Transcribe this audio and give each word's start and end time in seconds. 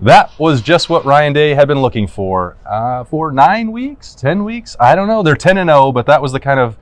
That 0.00 0.30
was 0.38 0.62
just 0.62 0.88
what 0.88 1.04
Ryan 1.04 1.32
Day 1.32 1.54
had 1.54 1.66
been 1.66 1.82
looking 1.82 2.06
for 2.06 2.56
uh, 2.64 3.02
for 3.04 3.32
nine 3.32 3.72
weeks, 3.72 4.14
ten 4.14 4.44
weeks. 4.44 4.76
I 4.78 4.94
don't 4.94 5.08
know. 5.08 5.22
They're 5.24 5.34
ten 5.34 5.58
and 5.58 5.68
zero, 5.68 5.90
but 5.90 6.06
that 6.06 6.22
was 6.22 6.32
the 6.32 6.38
kind 6.38 6.60
of 6.60 6.76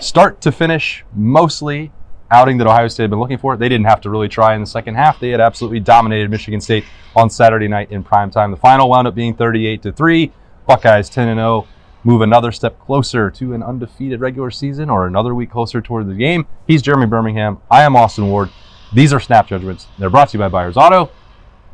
start 0.00 0.40
to 0.40 0.50
finish, 0.50 1.04
mostly 1.14 1.92
outing 2.28 2.58
that 2.58 2.66
Ohio 2.66 2.88
State 2.88 3.04
had 3.04 3.10
been 3.10 3.20
looking 3.20 3.38
for. 3.38 3.56
They 3.56 3.68
didn't 3.68 3.86
have 3.86 4.00
to 4.00 4.10
really 4.10 4.28
try 4.28 4.54
in 4.54 4.60
the 4.60 4.66
second 4.66 4.96
half. 4.96 5.20
They 5.20 5.30
had 5.30 5.40
absolutely 5.40 5.78
dominated 5.78 6.28
Michigan 6.28 6.60
State 6.60 6.84
on 7.14 7.30
Saturday 7.30 7.68
night 7.68 7.92
in 7.92 8.02
prime 8.02 8.32
time. 8.32 8.50
The 8.50 8.56
final 8.56 8.88
wound 8.88 9.06
up 9.06 9.14
being 9.14 9.34
38 9.34 9.82
to 9.82 9.92
three. 9.92 10.32
Buckeyes 10.66 11.08
10 11.08 11.28
and 11.28 11.38
0 11.38 11.68
move 12.02 12.20
another 12.20 12.52
step 12.52 12.78
closer 12.80 13.30
to 13.30 13.52
an 13.54 13.62
undefeated 13.62 14.20
regular 14.20 14.50
season 14.50 14.90
or 14.90 15.06
another 15.06 15.34
week 15.34 15.50
closer 15.50 15.80
toward 15.80 16.08
the 16.08 16.14
game. 16.14 16.46
He's 16.66 16.82
Jeremy 16.82 17.06
Birmingham. 17.06 17.58
I 17.70 17.82
am 17.82 17.94
Austin 17.94 18.28
Ward. 18.28 18.50
These 18.92 19.12
are 19.12 19.20
Snap 19.20 19.48
Judgments. 19.48 19.86
They're 19.98 20.10
brought 20.10 20.30
to 20.30 20.38
you 20.38 20.40
by 20.40 20.48
Byers 20.48 20.76
Auto. 20.76 21.10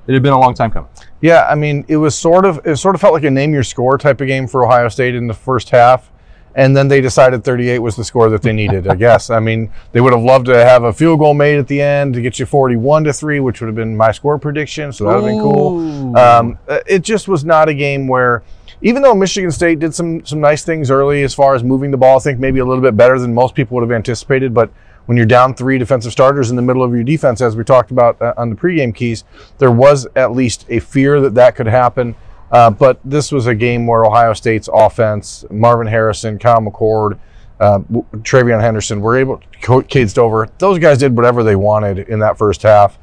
It 0.06 0.14
had 0.14 0.22
been 0.22 0.32
a 0.32 0.40
long 0.40 0.54
time 0.54 0.70
coming. 0.70 0.90
Yeah, 1.20 1.46
I 1.48 1.54
mean, 1.54 1.84
it 1.88 1.96
was 1.96 2.16
sort 2.16 2.44
of 2.44 2.60
it 2.64 2.76
sort 2.76 2.94
of 2.94 3.00
felt 3.00 3.14
like 3.14 3.24
a 3.24 3.30
name 3.30 3.52
your 3.52 3.62
score 3.62 3.96
type 3.98 4.20
of 4.20 4.26
game 4.26 4.48
for 4.48 4.64
Ohio 4.64 4.88
State 4.88 5.14
in 5.14 5.26
the 5.26 5.34
first 5.34 5.70
half. 5.70 6.10
And 6.54 6.76
then 6.76 6.88
they 6.88 7.00
decided 7.00 7.44
38 7.44 7.78
was 7.78 7.96
the 7.96 8.04
score 8.04 8.28
that 8.28 8.42
they 8.42 8.52
needed, 8.52 8.86
I 8.86 8.94
guess. 8.94 9.30
I 9.30 9.40
mean, 9.40 9.72
they 9.92 10.02
would 10.02 10.12
have 10.12 10.22
loved 10.22 10.46
to 10.46 10.54
have 10.54 10.84
a 10.84 10.92
field 10.92 11.18
goal 11.18 11.32
made 11.32 11.58
at 11.58 11.66
the 11.66 11.80
end 11.80 12.12
to 12.14 12.20
get 12.20 12.38
you 12.38 12.44
41 12.44 13.04
to 13.04 13.12
3, 13.14 13.40
which 13.40 13.60
would 13.62 13.68
have 13.68 13.74
been 13.74 13.96
my 13.96 14.12
score 14.12 14.38
prediction. 14.38 14.92
So 14.92 15.04
that 15.04 15.14
would 15.14 15.24
have 15.24 15.30
been 15.30 15.40
cool. 15.40 16.16
Um, 16.16 16.58
it 16.86 17.00
just 17.00 17.26
was 17.26 17.42
not 17.42 17.70
a 17.70 17.74
game 17.74 18.06
where, 18.06 18.42
even 18.82 19.00
though 19.00 19.14
Michigan 19.14 19.50
State 19.50 19.78
did 19.78 19.94
some, 19.94 20.26
some 20.26 20.40
nice 20.40 20.62
things 20.62 20.90
early 20.90 21.22
as 21.22 21.32
far 21.32 21.54
as 21.54 21.64
moving 21.64 21.90
the 21.90 21.96
ball, 21.96 22.18
I 22.18 22.20
think 22.20 22.38
maybe 22.38 22.58
a 22.58 22.66
little 22.66 22.82
bit 22.82 22.98
better 22.98 23.18
than 23.18 23.32
most 23.32 23.54
people 23.54 23.76
would 23.76 23.82
have 23.82 23.92
anticipated. 23.92 24.52
But 24.52 24.70
when 25.06 25.16
you're 25.16 25.26
down 25.26 25.54
three 25.54 25.78
defensive 25.78 26.12
starters 26.12 26.50
in 26.50 26.56
the 26.56 26.62
middle 26.62 26.82
of 26.82 26.92
your 26.94 27.04
defense, 27.04 27.40
as 27.40 27.56
we 27.56 27.64
talked 27.64 27.90
about 27.90 28.20
uh, 28.22 28.34
on 28.36 28.50
the 28.50 28.56
pregame 28.56 28.94
keys, 28.94 29.24
there 29.58 29.70
was 29.70 30.06
at 30.16 30.32
least 30.32 30.64
a 30.68 30.78
fear 30.80 31.20
that 31.20 31.34
that 31.34 31.56
could 31.56 31.66
happen. 31.66 32.14
Uh, 32.50 32.70
but 32.70 33.00
this 33.04 33.32
was 33.32 33.46
a 33.46 33.54
game 33.54 33.86
where 33.86 34.04
Ohio 34.04 34.34
State's 34.34 34.68
offense, 34.72 35.44
Marvin 35.50 35.86
Harrison, 35.86 36.38
Kyle 36.38 36.60
McCord, 36.60 37.18
uh, 37.58 37.78
TreVeyon 37.78 38.60
Henderson, 38.60 39.00
were 39.00 39.16
able 39.16 39.40
to 39.62 39.82
Cade 39.84 40.10
Stover. 40.10 40.48
Those 40.58 40.78
guys 40.78 40.98
did 40.98 41.16
whatever 41.16 41.42
they 41.42 41.56
wanted 41.56 42.00
in 42.10 42.18
that 42.18 42.36
first 42.36 42.62
half, 42.62 42.98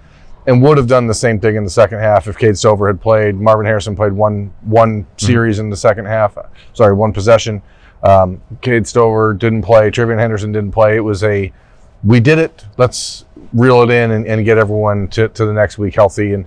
and 0.45 0.61
would 0.61 0.77
have 0.77 0.87
done 0.87 1.07
the 1.07 1.13
same 1.13 1.39
thing 1.39 1.55
in 1.55 1.63
the 1.63 1.69
second 1.69 1.99
half 1.99 2.27
if 2.27 2.37
Cade 2.37 2.57
Stover 2.57 2.87
had 2.87 3.01
played. 3.01 3.35
Marvin 3.35 3.65
Harrison 3.65 3.95
played 3.95 4.13
one 4.13 4.53
one 4.61 5.03
mm-hmm. 5.03 5.25
series 5.25 5.57
mm-hmm. 5.57 5.65
in 5.65 5.69
the 5.69 5.77
second 5.77 6.05
half. 6.05 6.37
Sorry, 6.73 6.93
one 6.93 7.11
possession. 7.11 7.61
Um, 8.03 8.41
Cade 8.61 8.85
Stover 8.85 9.33
didn't 9.33 9.63
play. 9.63 9.89
TreVeyon 9.89 10.19
Henderson 10.19 10.51
didn't 10.51 10.71
play. 10.71 10.95
It 10.95 11.03
was 11.03 11.23
a 11.23 11.51
we 12.03 12.19
did 12.19 12.39
it. 12.39 12.65
Let's 12.77 13.25
reel 13.53 13.81
it 13.81 13.89
in 13.89 14.11
and, 14.11 14.25
and 14.25 14.45
get 14.45 14.57
everyone 14.57 15.07
to, 15.09 15.27
to 15.29 15.45
the 15.45 15.53
next 15.53 15.77
week 15.77 15.95
healthy. 15.95 16.33
And 16.33 16.45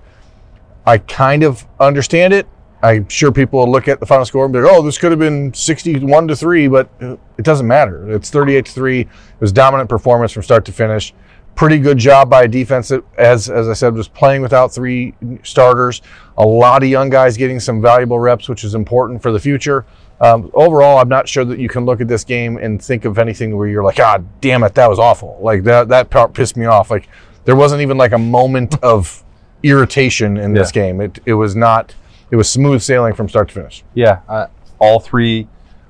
I 0.85 0.97
kind 0.97 1.43
of 1.43 1.65
understand 1.79 2.33
it 2.33 2.47
I'm 2.83 3.07
sure 3.07 3.31
people 3.31 3.59
will 3.59 3.71
look 3.71 3.87
at 3.87 4.01
the 4.01 4.05
final 4.05 4.25
score 4.25 4.43
and 4.43 4.53
be 4.53 4.59
like, 4.59 4.71
"Oh, 4.71 4.81
this 4.81 4.97
could 4.97 5.11
have 5.11 5.19
been 5.19 5.53
61 5.53 6.27
to 6.27 6.35
3, 6.35 6.67
but 6.67 6.89
it 6.99 7.17
doesn't 7.43 7.65
matter. 7.65 8.11
It's 8.11 8.29
38 8.29 8.65
to 8.65 8.71
three. 8.71 8.99
It 8.99 9.09
was 9.39 9.53
dominant 9.53 9.89
performance 9.89 10.33
from 10.33 10.43
start 10.43 10.65
to 10.65 10.73
finish. 10.73 11.13
Pretty 11.55 11.79
good 11.79 11.97
job 11.97 12.29
by 12.29 12.43
a 12.43 12.47
defense 12.47 12.89
that, 12.89 13.01
as 13.17 13.49
as 13.49 13.69
I 13.69 13.73
said, 13.73 13.93
was 13.93 14.09
playing 14.09 14.41
without 14.41 14.73
three 14.73 15.13
starters. 15.43 16.01
A 16.37 16.45
lot 16.45 16.83
of 16.83 16.89
young 16.89 17.09
guys 17.09 17.37
getting 17.37 17.61
some 17.61 17.81
valuable 17.81 18.19
reps, 18.19 18.49
which 18.49 18.65
is 18.65 18.75
important 18.75 19.21
for 19.21 19.31
the 19.31 19.39
future. 19.39 19.85
Um, 20.21 20.51
overall, 20.53 20.99
I'm 20.99 21.09
not 21.09 21.27
sure 21.27 21.43
that 21.45 21.59
you 21.59 21.67
can 21.67 21.85
look 21.85 21.99
at 21.99 22.07
this 22.07 22.23
game 22.23 22.57
and 22.57 22.81
think 22.81 23.05
of 23.05 23.17
anything 23.17 23.57
where 23.57 23.67
you're 23.67 23.83
like, 23.83 23.99
"Ah, 23.99 24.19
damn 24.41 24.63
it, 24.63 24.75
that 24.75 24.89
was 24.89 24.99
awful." 24.99 25.37
Like 25.41 25.63
that 25.63 25.89
that 25.89 26.09
part 26.09 26.33
pissed 26.33 26.55
me 26.55 26.65
off. 26.65 26.89
Like 26.91 27.09
there 27.45 27.55
wasn't 27.55 27.81
even 27.81 27.97
like 27.97 28.13
a 28.13 28.17
moment 28.17 28.75
of 28.83 29.23
irritation 29.63 30.37
in 30.37 30.53
this 30.53 30.73
yeah. 30.73 30.81
game. 30.81 31.01
It 31.01 31.19
it 31.25 31.33
was 31.33 31.55
not 31.55 31.93
it 32.31 32.35
was 32.35 32.49
smooth 32.49 32.81
sailing 32.81 33.13
from 33.13 33.27
start 33.27 33.49
to 33.49 33.53
finish. 33.53 33.83
Yeah, 33.93 34.21
uh, 34.27 34.47
all 34.79 34.99
three 34.99 35.47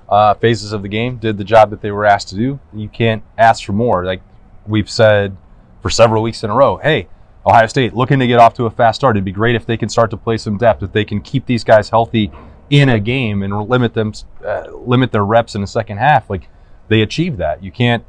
uh, 0.10 0.34
phases 0.36 0.74
of 0.74 0.82
the 0.82 0.88
game 0.88 1.18
did 1.18 1.38
the 1.38 1.44
job 1.44 1.70
that 1.70 1.82
they 1.82 1.92
were 1.92 2.06
asked 2.06 2.30
to 2.30 2.36
do. 2.36 2.60
You 2.74 2.90
can't 2.90 3.24
ask 3.38 3.64
for 3.64 3.74
more. 3.74 4.04
Like 4.04 4.22
we've 4.68 4.90
said 4.90 5.36
for 5.82 5.90
several 5.90 6.24
weeks 6.24 6.44
in 6.44 6.50
a 6.50 6.56
row, 6.56 6.78
hey, 6.78 7.08
Ohio 7.46 7.68
State 7.68 7.94
looking 7.94 8.20
to 8.20 8.28
get 8.28 8.40
off 8.40 8.54
to 8.56 8.66
a 8.66 8.72
fast 8.72 9.02
start. 9.02 9.16
It'd 9.16 9.26
be 9.26 9.32
great 9.32 9.56
if 9.56 9.66
they 9.66 9.78
can 9.78 9.90
start 9.90 10.10
to 10.12 10.18
play 10.18 10.38
some 10.38 10.58
depth, 10.58 10.82
if 10.82 10.92
they 10.92 11.06
can 11.06 11.22
keep 11.22 11.46
these 11.46 11.64
guys 11.64 11.90
healthy 11.90 12.32
in 12.74 12.90
a 12.90 13.00
game 13.00 13.44
and 13.44 13.56
limit 13.70 13.94
them, 13.94 14.12
uh, 14.44 14.64
limit 14.72 15.12
their 15.12 15.24
reps 15.24 15.54
in 15.54 15.62
the 15.62 15.68
second 15.68 15.98
half. 15.98 16.28
Like 16.28 16.50
they 16.88 17.04
achieved 17.04 17.38
that. 17.38 17.64
You 17.64 17.72
can't. 17.72 18.04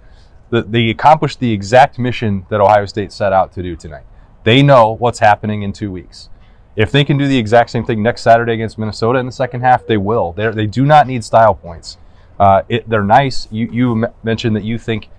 The, 0.49 0.63
they 0.63 0.89
accomplished 0.89 1.39
the 1.39 1.53
exact 1.53 1.99
mission 1.99 2.47
that 2.49 2.63
Ohio 2.63 2.87
State 2.87 3.13
set 3.13 3.31
out 3.31 3.53
to 3.53 3.63
do 3.63 3.77
tonight. 3.77 4.05
They 4.45 4.63
know 4.63 4.93
what's 4.93 5.19
happening 5.19 5.63
in 5.63 5.75
two 5.75 5.93
weeks. 5.93 6.31
If 6.77 6.91
they 6.91 7.05
can 7.05 7.19
do 7.19 7.29
the 7.29 7.37
exact 7.37 7.69
same 7.71 7.85
thing 7.85 8.03
next 8.03 8.23
Saturday 8.23 8.55
against 8.55 8.79
Minnesota 8.79 9.19
in 9.19 9.27
the 9.27 9.33
second 9.33 9.61
half, 9.61 9.87
they 9.87 9.99
will. 9.99 10.33
They're, 10.33 10.53
they 10.53 10.67
do 10.67 10.87
not 10.87 11.07
need 11.07 11.25
style 11.25 11.55
points. 11.55 11.99
Uh, 12.41 12.63
it, 12.69 12.89
they're 12.89 13.05
nice. 13.05 13.47
You, 13.51 13.69
you 13.71 14.07
mentioned 14.23 14.57
that 14.57 14.65
you 14.65 14.79
think 14.79 15.11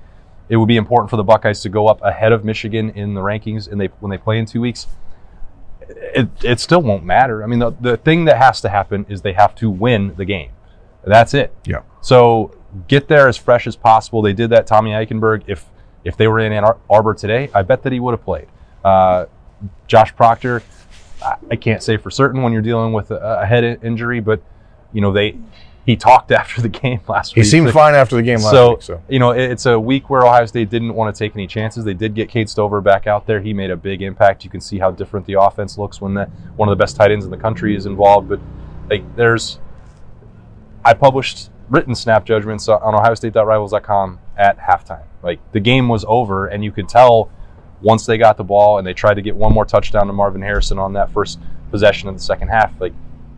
it 0.50 0.57
would 0.57 0.67
be 0.67 0.78
important 0.78 1.11
for 1.11 1.17
the 1.17 1.23
Buckeyes 1.23 1.61
to 1.61 1.69
go 1.69 1.88
up 1.88 2.01
ahead 2.01 2.31
of 2.31 2.44
Michigan 2.44 2.89
in 2.89 3.13
the 3.13 3.22
rankings 3.22 3.72
and 3.72 3.79
they 3.79 3.88
when 4.00 4.09
they 4.09 4.17
play 4.17 4.39
in 4.39 4.47
two 4.47 4.61
weeks. 4.61 4.88
It, 5.90 6.29
it 6.44 6.59
still 6.59 6.81
won't 6.81 7.03
matter. 7.03 7.44
I 7.44 7.47
mean, 7.47 7.59
the, 7.59 7.72
the 7.79 7.97
thing 7.97 8.25
that 8.25 8.38
has 8.38 8.62
to 8.62 8.69
happen 8.69 9.06
is 9.09 9.22
they 9.22 9.34
have 9.34 9.56
to 9.56 9.69
win 9.69 10.16
the 10.16 10.25
game. 10.25 10.51
That's 11.03 11.34
it. 11.34 11.53
Yeah. 11.66 11.81
So 12.01 12.56
get 12.88 13.07
there 13.07 13.28
as 13.28 13.38
fresh 13.38 13.68
as 13.68 13.75
possible. 13.75 14.22
They 14.22 14.34
did 14.34 14.50
that. 14.50 14.68
Tommy 14.68 14.91
Eichenberg, 14.91 15.44
if 15.47 15.66
if 16.03 16.18
they 16.18 16.28
were 16.28 16.40
in 16.40 16.51
Ann 16.51 16.63
Arbor 16.90 17.13
today, 17.13 17.50
I 17.53 17.63
bet 17.63 17.84
that 17.84 17.91
he 17.91 18.00
would 18.00 18.12
have 18.12 18.23
played. 18.23 18.47
Uh, 18.84 19.25
Josh 19.88 20.16
Proctor, 20.16 20.62
I 21.50 21.56
can't 21.56 21.81
say 21.81 21.97
for 21.97 22.12
certain 22.12 22.44
when 22.44 22.53
you're 22.53 22.62
dealing 22.62 22.94
with 22.94 23.12
a, 23.12 23.41
a 23.41 23.46
head 23.46 23.63
injury, 23.84 24.19
but 24.19 24.41
you 24.94 25.02
know 25.02 25.12
they 25.12 25.38
he 25.85 25.96
talked 25.96 26.31
after 26.31 26.62
the 26.62 26.69
game 26.69 27.00
last 27.07 27.34
he 27.34 27.40
week. 27.40 27.46
He 27.46 27.50
seemed 27.50 27.72
fine 27.72 27.94
after 27.94 28.16
the 28.16 28.23
game 28.23 28.40
last 28.40 28.51
so, 28.51 28.69
week. 28.72 28.81
So 28.81 29.01
you 29.07 29.19
know 29.19 29.31
it's 29.31 29.66
a 29.66 29.79
week 29.79 30.09
where 30.09 30.23
Ohio 30.25 30.46
State 30.46 30.69
didn't 30.69 30.94
want 30.94 31.13
to 31.13 31.18
take 31.18 31.35
any 31.35 31.47
chances. 31.47 31.85
They 31.85 31.94
did 31.94 32.16
get 32.16 32.29
Cade 32.29 32.50
Stover 32.50 32.81
back 32.81 33.07
out 33.07 33.28
there. 33.28 33.40
He 33.40 33.53
made 33.53 33.72
a 33.72 33.78
big 33.78 34.01
impact. 34.01 34.44
You 34.44 34.50
can 34.50 34.62
see 34.62 34.79
how 34.79 34.91
different 34.91 35.25
the 35.25 35.40
offense 35.40 35.78
looks 35.78 36.01
when 36.01 36.13
that 36.16 36.29
one 36.56 36.68
of 36.68 36.78
the 36.78 36.81
best 36.81 36.96
tight 36.96 37.12
ends 37.12 37.25
in 37.25 37.31
the 37.31 37.38
country 37.38 37.75
is 37.75 37.85
involved. 37.85 38.29
But 38.29 38.40
like 38.90 39.16
there's, 39.16 39.59
I 40.84 40.94
published 40.94 41.50
written 41.69 41.96
snap 41.96 42.25
judgments 42.25 42.67
on 42.67 42.94
OhioState.rivals.com 42.94 44.19
at 44.38 44.57
halftime. 44.57 45.03
Like 45.22 45.40
the 45.52 45.59
game 45.59 45.88
was 45.88 46.06
over, 46.07 46.47
and 46.47 46.63
you 46.63 46.72
could 46.72 46.90
tell 46.90 47.29
once 47.81 48.06
they 48.06 48.17
got 48.17 48.38
the 48.38 48.44
ball 48.44 48.78
and 48.78 48.88
they 48.88 48.94
tried 48.94 49.16
to 49.16 49.22
get 49.22 49.35
one 49.35 49.53
more 49.53 49.66
touchdown 49.66 50.07
to 50.07 50.13
Marvin 50.13 50.41
Harrison 50.41 50.79
on 50.79 50.94
that 50.94 51.12
first 51.12 51.40
possession 51.72 52.09
of 52.09 52.16
the 52.16 52.22
second 52.22 52.47
half, 52.47 52.72
like, 52.79 52.94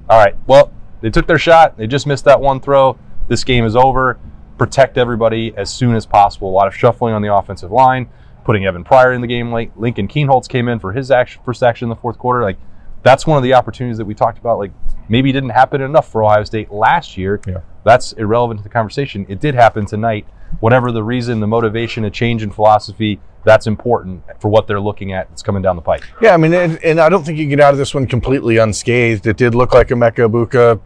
all 0.09 0.18
right, 0.18 0.35
well, 0.47 0.72
they 1.02 1.09
took 1.09 1.28
their 1.28 1.38
shot. 1.38 1.78
They 1.78 1.88
just 1.88 2.08
missed 2.08 2.25
that 2.25 2.41
one 2.41 2.59
throw. 2.59 2.97
This 3.28 3.44
game 3.44 3.66
is 3.66 3.75
over. 3.75 4.19
Protect 4.58 4.97
everybody 4.97 5.53
as 5.56 5.69
soon 5.69 5.96
as 5.96 6.06
possible. 6.06 6.50
A 6.50 6.56
lot 6.56 6.68
of 6.68 6.75
shuffling 6.75 7.13
on 7.13 7.22
the 7.22 7.34
offensive 7.34 7.72
line, 7.72 8.09
putting 8.44 8.66
Evan 8.66 8.84
Pryor 8.84 9.13
in 9.13 9.22
the 9.22 9.28
game 9.28 9.52
late. 9.52 9.72
Lincoln 9.78 10.08
Kienholz 10.08 10.47
came 10.47 10.68
in 10.68 10.80
for 10.80 10.94
his 10.94 11.12
action, 11.12 11.41
first 11.46 11.62
action 11.62 11.85
in 11.85 11.90
the 11.90 11.96
fourth 11.96 12.18
quarter. 12.18 12.41
Like, 12.41 12.58
that's 13.03 13.28
one 13.28 13.38
of 13.38 13.44
the 13.44 13.53
opportunities 13.53 13.97
that 13.97 14.06
we 14.06 14.16
talked 14.16 14.40
about. 14.40 14.58
Like, 14.58 14.72
maybe 15.08 15.31
didn't 15.31 15.52
happen 15.52 15.81
enough 15.81 16.12
for 16.12 16.24
Ohio 16.24 16.44
State 16.44 16.72
last 16.72 17.18
year. 17.18 17.40
Yeah. 17.47 17.59
That's 17.84 18.14
irrelevant 18.14 18.59
to 18.59 18.64
the 18.64 18.69
conversation. 18.69 19.25
It 19.29 19.40
did 19.40 19.53
happen 19.56 19.85
tonight. 19.85 20.25
Whatever 20.59 20.91
the 20.91 21.03
reason, 21.03 21.40
the 21.40 21.47
motivation, 21.47 22.03
a 22.06 22.09
change 22.09 22.41
in 22.41 22.52
philosophy, 22.52 23.19
that's 23.47 23.66
important 23.66 24.24
for 24.40 24.50
what 24.50 24.68
they're 24.68 24.81
looking 24.81 25.13
at 25.13 25.30
that's 25.30 25.41
coming 25.41 25.62
down 25.62 25.78
the 25.78 25.81
pike. 25.81 26.03
Yeah, 26.22 26.34
I 26.34 26.38
mean, 26.38 26.53
and, 26.53 26.84
and 26.84 27.00
I 27.00 27.08
don't 27.08 27.25
think 27.25 27.38
you 27.40 27.47
get 27.47 27.62
out 27.62 27.72
of 27.72 27.78
this 27.78 27.96
one 27.96 28.06
completely 28.06 28.58
unscathed. 28.58 29.25
It 29.25 29.38
did 29.38 29.56
look 29.56 29.74
like 29.74 29.88
Emeka 29.88 30.30
Egbuka 30.30 30.81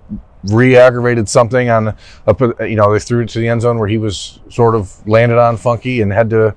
re-aggravated 0.46 1.30
something 1.30 1.70
on 1.70 1.96
up 2.26 2.42
you 2.62 2.76
know 2.76 2.92
they 2.92 3.00
threw 3.00 3.22
it 3.22 3.30
to 3.30 3.38
the 3.38 3.48
end 3.48 3.62
zone 3.62 3.78
where 3.78 3.88
he 3.88 4.00
was 4.00 4.40
sort 4.50 4.74
of 4.74 5.08
landed 5.08 5.38
on 5.38 5.56
funky 5.56 6.02
and 6.02 6.12
had 6.12 6.32
to 6.32 6.56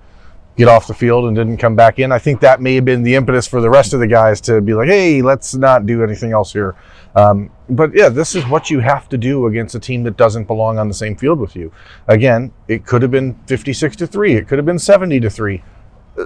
get 0.57 0.69
off 0.69 0.87
the 0.87 0.95
field 0.95 1.27
and 1.27 1.37
didn't 1.37 1.57
come 1.57 1.75
back 1.75 1.99
in. 1.99 2.13
I 2.13 2.19
think 2.19 2.41
that 2.41 2.61
may 2.61 2.77
have 2.77 2.85
been 2.85 3.03
the 3.03 3.15
impetus 3.17 3.47
for 3.47 3.61
the 3.61 3.69
rest 3.69 3.93
of 3.93 4.01
the 4.01 4.07
guys 4.07 4.41
to 4.43 4.61
be 4.61 4.73
like 4.73 4.89
hey 4.89 5.21
let's 5.21 5.55
not 5.55 5.87
do 5.87 6.03
anything 6.03 6.33
else 6.33 6.53
here. 6.53 6.77
Um, 7.15 7.51
but 7.69 7.95
yeah 7.95 8.09
this 8.09 8.35
is 8.35 8.47
what 8.47 8.71
you 8.71 8.81
have 8.81 9.09
to 9.11 9.19
do 9.19 9.47
against 9.47 9.75
a 9.75 9.81
team 9.81 10.03
that 10.05 10.17
doesn't 10.17 10.45
belong 10.45 10.79
on 10.79 10.89
the 10.89 10.95
same 10.95 11.17
field 11.17 11.39
with 11.39 11.57
you. 11.57 11.73
Again 12.09 12.53
it 12.69 12.87
could 12.87 13.03
have 13.03 13.11
been 13.11 13.35
56 13.47 13.97
to 13.97 14.07
3 14.07 14.35
it 14.35 14.49
could 14.49 14.59
have 14.59 14.67
been 14.67 14.79
70 14.79 15.21
to 15.21 15.31
3 15.31 15.63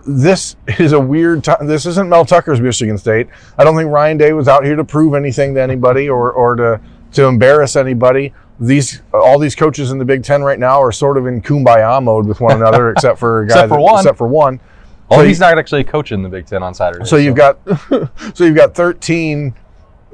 this 0.06 0.56
is 0.79 0.93
a 0.93 1.00
weird 1.00 1.44
time. 1.44 1.67
This 1.67 1.87
isn't 1.87 2.08
Mel 2.08 2.25
Tucker's 2.25 2.61
Michigan 2.61 2.99
State. 2.99 3.29
I 3.56 3.64
don't 3.64 3.76
think 3.76 3.90
Ryan 3.90 4.19
Day 4.19 4.32
was 4.32 4.49
out 4.49 4.64
here 4.64 4.76
to 4.76 4.85
prove 4.85 5.14
anything 5.14 5.55
to 5.55 5.62
anybody 5.62 6.08
or, 6.08 6.31
or 6.32 6.56
to, 6.56 6.81
to 7.12 7.25
embarrass 7.25 7.76
anybody. 7.76 8.35
These 8.61 9.02
all 9.14 9.38
these 9.38 9.55
coaches 9.55 9.93
in 9.93 9.99
the 9.99 10.05
Big 10.05 10.25
Ten 10.25 10.43
right 10.43 10.58
now 10.58 10.82
are 10.82 10.90
sort 10.90 11.17
of 11.17 11.26
in 11.26 11.40
kumbaya 11.40 12.02
mode 12.02 12.26
with 12.26 12.40
one 12.40 12.56
another, 12.56 12.90
except 12.93 13.19
for 13.19 13.44
except 13.44 13.69
for 13.69 13.79
one. 13.79 14.00
Except 14.00 14.19
for 14.19 14.26
one. 14.26 14.61
Oh, 15.11 15.19
so 15.19 15.25
he's 15.25 15.40
not 15.40 15.56
actually 15.56 15.85
coaching 15.85 16.23
the 16.23 16.29
Big 16.29 16.46
Ten 16.46 16.62
on 16.62 16.75
Saturday. 16.75 17.05
So, 17.05 17.11
so. 17.11 17.17
you've 17.17 17.37
got 17.37 17.58
so 18.35 18.44
you've 18.44 18.56
got 18.56 18.75
13, 18.75 19.55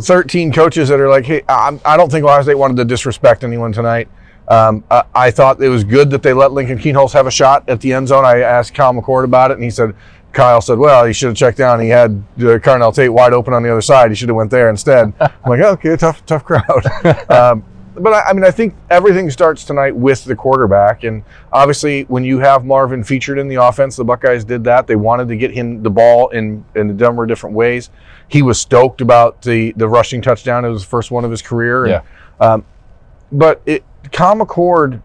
13 0.00 0.52
coaches 0.52 0.88
that 0.90 1.00
are 1.00 1.08
like, 1.08 1.24
hey, 1.24 1.42
I, 1.48 1.76
I 1.84 1.96
don't 1.96 2.10
think 2.12 2.24
Ohio 2.24 2.42
State 2.42 2.54
wanted 2.54 2.76
to 2.76 2.84
disrespect 2.84 3.44
anyone 3.44 3.72
tonight. 3.72 4.08
Um, 4.49 4.85
I, 4.91 5.05
I, 5.14 5.31
thought 5.31 5.62
it 5.62 5.70
was 5.70 5.85
good 5.85 6.11
that 6.11 6.23
they 6.23 6.35
let 6.35 6.52
Lincoln 6.52 6.79
Kienholz 6.79 7.12
have 7.12 7.26
a 7.26 7.31
shot 7.31 7.67
at 7.67 7.81
the 7.81 7.94
end 7.94 8.08
zone. 8.08 8.26
I 8.26 8.41
asked 8.41 8.75
Kyle 8.75 8.93
McCord 8.93 9.25
about 9.25 9.50
it, 9.50 9.55
and 9.55 9.64
he 9.64 9.70
said 9.70 9.94
Kyle 10.35 10.61
said, 10.61 10.79
"Well, 10.79 11.06
he 11.06 11.14
should 11.14 11.29
have 11.29 11.37
checked 11.37 11.56
down. 11.56 11.81
He 11.81 11.88
had 11.88 12.11
uh, 12.38 12.58
Carnell 12.58 12.94
Tate 12.94 13.12
wide 13.12 13.32
open 13.32 13.55
on 13.55 13.62
the 13.62 13.70
other 13.70 13.81
side. 13.81 14.11
He 14.11 14.14
should 14.14 14.29
have 14.29 14.37
went 14.37 14.50
there 14.50 14.69
instead." 14.69 15.14
I'm 15.20 15.31
like, 15.46 15.61
"Okay, 15.61 15.96
tough, 15.96 16.26
tough 16.26 16.44
crowd." 16.44 16.85
um, 17.31 17.64
but 17.94 18.12
I, 18.12 18.31
I 18.31 18.32
mean, 18.32 18.44
I 18.44 18.50
think 18.50 18.75
everything 18.91 19.31
starts 19.31 19.64
tonight 19.64 19.94
with 19.94 20.25
the 20.25 20.35
quarterback, 20.35 21.05
and 21.05 21.23
obviously, 21.52 22.02
when 22.05 22.25
you 22.25 22.38
have 22.41 22.64
Marvin 22.64 23.02
featured 23.02 23.38
in 23.38 23.49
the 23.49 23.55
offense, 23.55 23.96
the 23.96 24.05
Buckeyes 24.05 24.44
did 24.44 24.64
that. 24.64 24.87
They 24.87 24.96
wanted 24.96 25.29
to 25.29 25.37
get 25.37 25.52
him 25.52 25.82
the 25.82 25.91
ball 25.91 26.29
in 26.31 26.64
in 26.75 26.91
a 26.91 26.93
number 26.93 27.23
of 27.23 27.29
different 27.29 27.56
ways. 27.56 27.91
He 28.29 28.43
was 28.43 28.61
stoked 28.61 29.00
about 29.00 29.41
the 29.43 29.73
the 29.76 29.88
rushing 29.88 30.20
touchdown. 30.20 30.64
It 30.64 30.69
was 30.69 30.82
the 30.82 30.88
first 30.88 31.11
one 31.11 31.25
of 31.25 31.31
his 31.31 31.41
career. 31.41 31.87
Yeah. 31.87 32.02
um, 32.41 32.67
but 33.32 33.62
it 33.67 33.85
Kyle 34.12 34.36
McCord 34.36 35.02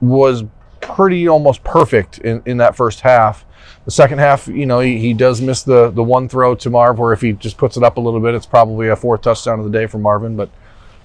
was 0.00 0.44
pretty 0.80 1.28
almost 1.28 1.64
perfect 1.64 2.18
in, 2.18 2.42
in 2.46 2.56
that 2.58 2.76
first 2.76 3.00
half. 3.00 3.44
The 3.84 3.90
second 3.90 4.18
half, 4.18 4.48
you 4.48 4.66
know, 4.66 4.80
he, 4.80 4.98
he 4.98 5.14
does 5.14 5.40
miss 5.40 5.62
the 5.62 5.90
the 5.90 6.02
one 6.02 6.28
throw 6.28 6.54
to 6.56 6.70
Marv, 6.70 6.98
where 6.98 7.12
if 7.12 7.20
he 7.20 7.32
just 7.32 7.56
puts 7.56 7.76
it 7.76 7.82
up 7.82 7.96
a 7.96 8.00
little 8.00 8.20
bit, 8.20 8.34
it's 8.34 8.46
probably 8.46 8.88
a 8.88 8.96
fourth 8.96 9.22
touchdown 9.22 9.58
of 9.58 9.64
the 9.64 9.70
day 9.70 9.86
for 9.86 9.98
Marvin. 9.98 10.36
But 10.36 10.50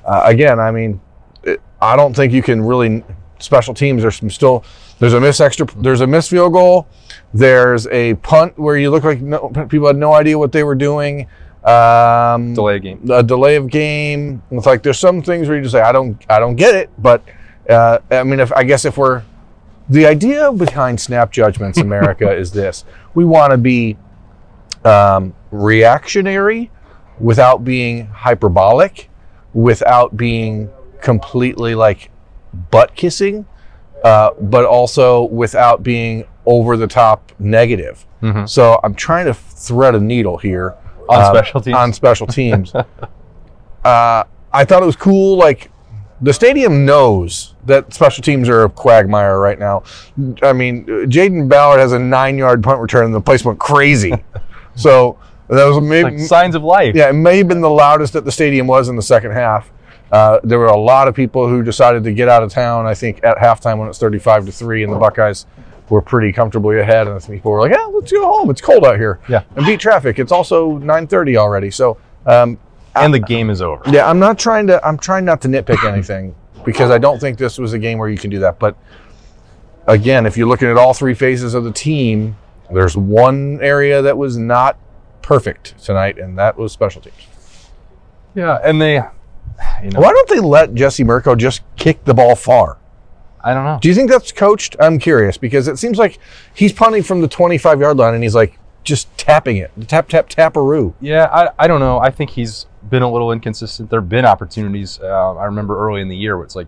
uh, 0.05 0.23
again, 0.25 0.59
I 0.59 0.71
mean, 0.71 0.99
it, 1.43 1.61
I 1.81 1.95
don't 1.95 2.13
think 2.13 2.33
you 2.33 2.43
can 2.43 2.61
really 2.61 3.03
special 3.39 3.73
teams. 3.73 4.01
There's 4.01 4.17
some 4.17 4.29
still 4.29 4.63
there's 4.99 5.13
a 5.13 5.19
miss 5.19 5.39
extra 5.39 5.67
there's 5.77 6.01
a 6.01 6.07
missed 6.07 6.29
field 6.29 6.53
goal. 6.53 6.87
There's 7.33 7.87
a 7.87 8.15
punt 8.15 8.57
where 8.57 8.77
you 8.77 8.91
look 8.91 9.03
like 9.03 9.21
no, 9.21 9.49
people 9.69 9.87
had 9.87 9.97
no 9.97 10.13
idea 10.13 10.37
what 10.37 10.51
they 10.51 10.63
were 10.63 10.75
doing. 10.75 11.27
Um, 11.65 12.53
Delay 12.53 12.79
game. 12.79 13.09
a 13.09 13.23
delay 13.23 13.55
of 13.55 13.69
game. 13.69 14.43
It's 14.51 14.65
like 14.65 14.83
there's 14.83 14.99
some 14.99 15.21
things 15.21 15.47
where 15.47 15.55
you 15.57 15.63
just 15.63 15.73
say, 15.73 15.81
I 15.81 15.91
don't, 15.93 16.21
I 16.29 16.39
don't 16.39 16.55
get 16.55 16.75
it. 16.75 16.89
But 16.97 17.23
uh, 17.69 17.99
I 18.11 18.23
mean, 18.23 18.39
if 18.41 18.51
I 18.51 18.63
guess 18.63 18.83
if 18.85 18.97
we're 18.97 19.23
the 19.89 20.05
idea 20.05 20.51
behind 20.51 20.99
snap 20.99 21.31
judgments, 21.31 21.77
America, 21.89 22.31
is 22.35 22.51
this: 22.51 22.83
we 23.15 23.23
want 23.23 23.51
to 23.51 23.57
be 23.57 23.97
um, 24.83 25.33
reactionary 25.51 26.69
without 27.19 27.63
being 27.63 28.07
hyperbolic, 28.07 29.09
without 29.53 30.17
being 30.17 30.69
completely 31.01 31.75
like 31.75 32.09
butt 32.71 32.93
kissing, 32.95 33.45
uh, 34.03 34.31
but 34.41 34.65
also 34.65 35.23
without 35.23 35.81
being 35.83 36.25
over 36.45 36.75
the 36.75 36.87
top 36.87 37.31
negative. 37.39 38.05
Mhm. 38.21 38.49
So 38.49 38.79
I'm 38.83 38.95
trying 38.95 39.25
to 39.27 39.33
thread 39.33 39.95
a 39.95 39.99
needle 39.99 40.37
here 40.37 40.75
On 41.09 41.21
um, 41.21 41.35
special 41.35 41.61
teams. 41.61 41.75
On 41.75 41.93
special 41.93 42.27
teams. 42.27 42.75
uh, 42.75 42.85
I 44.53 44.65
thought 44.65 44.83
it 44.83 44.85
was 44.85 44.95
cool. 44.95 45.37
Like 45.37 45.71
the 46.21 46.33
stadium 46.33 46.85
knows 46.85 47.55
that 47.65 47.93
special 47.93 48.23
teams 48.23 48.47
are 48.47 48.63
a 48.63 48.69
quagmire 48.69 49.39
right 49.39 49.59
now. 49.59 49.83
I 50.41 50.53
mean, 50.53 50.85
Jayden 50.85 51.49
Ballard 51.49 51.79
has 51.79 51.91
a 51.91 51.99
nine-yard 51.99 52.63
punt 52.63 52.79
return, 52.79 53.05
and 53.05 53.13
the 53.13 53.21
place 53.21 53.43
went 53.43 53.59
crazy. 53.59 54.13
so 54.75 55.17
that 55.47 55.65
was 55.65 55.81
maybe 55.81 56.17
like 56.17 56.19
signs 56.19 56.55
of 56.55 56.63
life. 56.63 56.95
yeah, 56.95 57.09
it 57.09 57.13
may 57.13 57.37
have 57.37 57.47
been 57.47 57.61
the 57.61 57.69
loudest 57.69 58.13
that 58.13 58.25
the 58.25 58.31
stadium 58.31 58.67
was 58.67 58.89
in 58.89 58.95
the 58.95 59.01
second 59.01 59.31
half. 59.31 59.69
Uh, 60.11 60.39
there 60.43 60.59
were 60.59 60.67
a 60.67 60.77
lot 60.77 61.07
of 61.07 61.15
people 61.15 61.47
who 61.49 61.63
decided 61.63 62.03
to 62.03 62.13
get 62.13 62.29
out 62.29 62.43
of 62.43 62.51
town. 62.51 62.85
I 62.85 62.93
think 62.93 63.23
at 63.23 63.37
halftime 63.37 63.79
when 63.79 63.89
it's 63.89 63.97
thirty-five 63.97 64.45
to 64.45 64.51
three, 64.51 64.83
and 64.83 64.93
the 64.93 64.97
Buckeyes 64.97 65.45
were 65.89 66.01
pretty 66.01 66.31
comfortably 66.31 66.79
ahead, 66.79 67.07
and 67.07 67.21
people 67.25 67.51
were 67.51 67.59
like, 67.59 67.71
"Yeah, 67.71 67.85
let's 67.85 68.11
go 68.11 68.23
home. 68.25 68.49
It's 68.49 68.61
cold 68.61 68.85
out 68.85 68.97
here." 68.97 69.19
Yeah. 69.27 69.43
and 69.55 69.65
beat 69.65 69.79
traffic. 69.79 70.19
It's 70.19 70.31
also 70.31 70.77
nine 70.77 71.07
thirty 71.07 71.37
already. 71.37 71.69
So, 71.71 71.97
um, 72.25 72.57
And 72.95 73.13
the 73.13 73.19
game 73.19 73.49
is 73.49 73.61
over. 73.61 73.83
yeah, 73.89 74.09
I'm 74.09 74.19
not 74.19 74.37
trying 74.39 74.67
to. 74.67 74.85
I'm 74.85 74.97
trying 74.97 75.25
not 75.25 75.41
to 75.41 75.47
nitpick 75.47 75.83
anything 75.89 76.35
because 76.65 76.91
I 76.91 76.97
don't 76.97 77.19
think 77.19 77.37
this 77.37 77.57
was 77.57 77.73
a 77.73 77.79
game 77.79 77.97
where 77.97 78.09
you 78.09 78.17
can 78.17 78.29
do 78.29 78.39
that. 78.39 78.59
But 78.59 78.75
again, 79.87 80.25
if 80.25 80.37
you're 80.37 80.47
looking 80.47 80.69
at 80.69 80.77
all 80.77 80.93
three 80.93 81.13
phases 81.13 81.53
of 81.53 81.63
the 81.63 81.71
team, 81.71 82.37
there's 82.71 82.95
one 82.95 83.59
area 83.61 84.01
that 84.01 84.17
was 84.17 84.37
not 84.37 84.77
perfect 85.21 85.77
tonight, 85.83 86.17
and 86.17 86.37
that 86.37 86.57
was 86.57 86.71
special 86.71 87.01
teams. 87.01 87.15
Yeah, 88.35 88.59
and 88.63 88.81
they, 88.81 88.95
you 88.95 89.89
know, 89.91 89.99
Why 89.99 90.11
don't 90.11 90.29
they 90.29 90.39
let 90.39 90.73
Jesse 90.73 91.03
Mirco 91.03 91.35
just 91.35 91.61
kick 91.75 92.03
the 92.05 92.13
ball 92.13 92.35
far? 92.35 92.77
I 93.43 93.53
don't 93.53 93.65
know. 93.65 93.77
Do 93.81 93.89
you 93.89 93.95
think 93.95 94.09
that's 94.09 94.31
coached? 94.31 94.75
I'm 94.79 94.97
curious 94.99 95.37
because 95.37 95.67
it 95.67 95.77
seems 95.77 95.97
like 95.97 96.17
he's 96.53 96.71
punting 96.71 97.03
from 97.03 97.21
the 97.21 97.27
25 97.27 97.79
yard 97.81 97.97
line 97.97 98.13
and 98.13 98.23
he's 98.23 98.35
like 98.35 98.57
just 98.83 99.15
tapping 99.17 99.57
it, 99.57 99.71
tap 99.87 100.07
tap 100.09 100.29
taparoo. 100.29 100.93
Yeah, 101.01 101.25
I, 101.31 101.49
I 101.59 101.67
don't 101.67 101.79
know. 101.79 101.99
I 101.99 102.09
think 102.09 102.29
he's 102.31 102.65
been 102.89 103.01
a 103.03 103.11
little 103.11 103.31
inconsistent. 103.31 103.89
There 103.89 103.99
have 104.01 104.09
been 104.09 104.25
opportunities. 104.25 104.99
Uh, 105.01 105.35
I 105.35 105.45
remember 105.45 105.77
early 105.79 106.01
in 106.01 106.07
the 106.09 106.15
year 106.17 106.35
where 106.37 106.45
it's 106.45 106.55
like, 106.55 106.67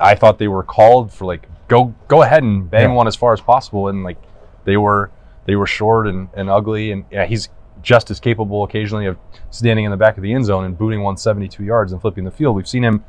I 0.00 0.14
thought 0.14 0.38
they 0.38 0.48
were 0.48 0.62
called 0.62 1.12
for 1.12 1.24
like 1.24 1.48
go 1.68 1.94
go 2.08 2.22
ahead 2.22 2.42
and 2.42 2.70
bang 2.70 2.90
Yeah. 2.90 2.94
one 2.94 3.06
as 3.06 3.16
far 3.16 3.32
as 3.32 3.40
possible, 3.40 3.88
and 3.88 4.02
like 4.04 4.18
they 4.64 4.76
were 4.76 5.10
they 5.46 5.56
were 5.56 5.66
short 5.66 6.06
and, 6.06 6.28
and 6.34 6.48
ugly, 6.50 6.90
and 6.90 7.04
yeah, 7.10 7.26
he's 7.26 7.48
just 7.82 8.10
as 8.10 8.18
capable 8.18 8.64
occasionally 8.64 9.04
of 9.06 9.18
standing 9.50 9.84
in 9.84 9.90
the 9.90 9.96
back 9.96 10.16
of 10.16 10.22
the 10.22 10.32
end 10.32 10.44
zone 10.46 10.64
and 10.64 10.76
booting 10.78 11.00
172 11.00 11.62
yards 11.62 11.92
and 11.92 12.00
flipping 12.00 12.24
the 12.24 12.30
field. 12.30 12.56
We've 12.56 12.68
seen 12.68 12.82
him 12.82 13.04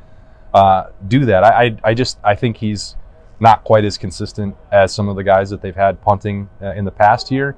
uh, 0.56 0.90
do 1.06 1.26
that. 1.26 1.44
I, 1.44 1.64
I 1.64 1.76
I 1.84 1.94
just 1.94 2.18
I 2.24 2.34
think 2.34 2.56
he's 2.56 2.96
not 3.40 3.62
quite 3.62 3.84
as 3.84 3.98
consistent 3.98 4.56
as 4.72 4.94
some 4.94 5.06
of 5.10 5.16
the 5.16 5.22
guys 5.22 5.50
that 5.50 5.60
they've 5.60 5.76
had 5.76 6.00
punting 6.00 6.48
uh, 6.62 6.72
in 6.72 6.86
the 6.86 6.90
past 6.90 7.30
year. 7.30 7.54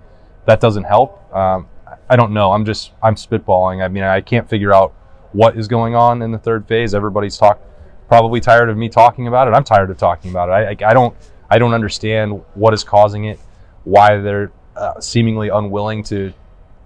That 0.47 0.59
doesn't 0.61 0.83
help. 0.83 1.33
Um, 1.33 1.69
I 2.11 2.17
don't 2.17 2.33
know. 2.33 2.50
I'm 2.50 2.65
just 2.65 2.91
I'm 3.00 3.15
spitballing. 3.15 3.85
I 3.85 3.89
mean, 3.89 4.03
I 4.03 4.21
can't 4.21 4.49
figure 4.49 4.75
out 4.75 4.93
what 5.33 5.56
is 5.56 5.69
going 5.69 5.95
on 5.95 6.23
in 6.23 6.33
the 6.33 6.39
third 6.39 6.67
phase. 6.67 6.93
Everybody's 6.93 7.39
talk 7.39 7.61
probably 8.09 8.41
tired 8.41 8.69
of 8.69 8.77
me 8.77 8.89
talking 8.89 9.29
about 9.29 9.47
it. 9.47 9.53
I'm 9.53 9.65
tired 9.65 9.91
of 9.91 9.97
talking 9.97 10.33
about 10.33 10.49
it. 10.49 10.53
I, 10.53 10.87
I, 10.87 10.91
I 10.91 10.93
don't 10.93 11.15
I 11.49 11.61
don't 11.61 11.75
understand 11.75 12.43
what 12.55 12.75
is 12.75 12.83
causing 12.83 13.27
it. 13.27 13.39
Why 13.85 14.17
they're 14.17 14.50
uh, 14.75 14.99
seemingly 14.99 15.50
unwilling 15.50 16.03
to 16.05 16.33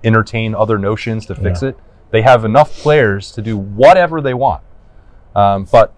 entertain 0.05 0.55
other 0.55 0.79
notions 0.79 1.25
to 1.27 1.35
fix 1.35 1.63
it. 1.63 1.79
They 2.11 2.21
have 2.21 2.45
enough 2.45 2.71
players 2.77 3.33
to 3.33 3.41
do 3.41 3.57
whatever 3.57 4.21
they 4.21 4.35
want. 4.35 4.63
Um, 5.35 5.67
but 5.73 5.95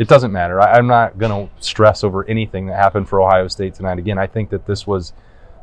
it 0.00 0.08
doesn't 0.08 0.32
matter. 0.32 0.62
I, 0.62 0.78
I'm 0.78 0.86
not 0.86 1.18
going 1.18 1.30
to 1.46 1.62
stress 1.62 2.02
over 2.02 2.24
anything 2.24 2.66
that 2.66 2.76
happened 2.76 3.06
for 3.06 3.20
Ohio 3.20 3.48
State 3.48 3.74
tonight. 3.74 3.98
Again, 3.98 4.16
I 4.18 4.26
think 4.26 4.48
that 4.48 4.64
this 4.64 4.86
was 4.86 5.12